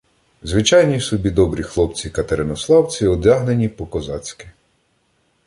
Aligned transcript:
Звичайні 0.43 0.99
собі 0.99 1.29
добрі 1.29 1.63
хлопці-катеринославці, 1.63 3.07
одягнені 3.07 3.69
по-козацьки. 3.69 4.49